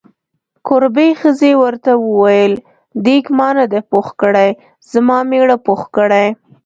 [0.67, 2.53] کوربې ښځې ورته وویل:
[3.05, 4.49] دیګ ما نه دی پوخ کړی،
[4.91, 6.27] زما میړه پوخ کړی.